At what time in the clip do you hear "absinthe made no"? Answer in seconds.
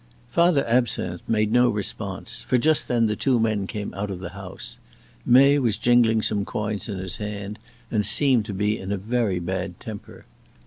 0.67-1.69